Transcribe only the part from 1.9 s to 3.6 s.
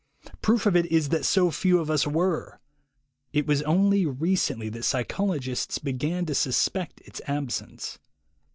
us were. It